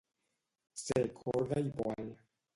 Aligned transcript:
Ser 0.85 1.03
corda 1.21 1.63
i 1.69 1.71
poal. 1.79 2.11